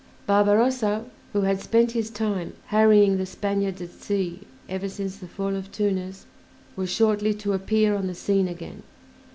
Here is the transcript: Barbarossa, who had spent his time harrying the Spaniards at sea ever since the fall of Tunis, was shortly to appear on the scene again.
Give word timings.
Barbarossa, 0.25 1.05
who 1.31 1.41
had 1.41 1.59
spent 1.61 1.91
his 1.91 2.09
time 2.09 2.53
harrying 2.69 3.17
the 3.19 3.25
Spaniards 3.27 3.83
at 3.83 3.91
sea 3.91 4.39
ever 4.67 4.89
since 4.89 5.17
the 5.17 5.27
fall 5.27 5.55
of 5.55 5.71
Tunis, 5.71 6.25
was 6.75 6.89
shortly 6.89 7.35
to 7.35 7.53
appear 7.53 7.95
on 7.95 8.07
the 8.07 8.15
scene 8.15 8.47
again. 8.47 8.81